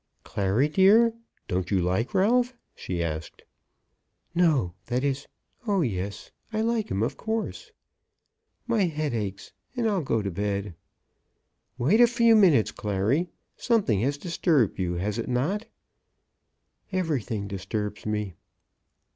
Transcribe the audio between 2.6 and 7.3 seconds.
she asked. "No. That is; oh yes, I like him, of